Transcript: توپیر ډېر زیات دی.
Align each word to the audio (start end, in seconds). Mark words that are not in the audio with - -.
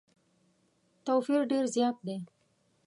توپیر 1.05 1.41
ډېر 1.51 1.65
زیات 1.75 1.97
دی. 2.07 2.17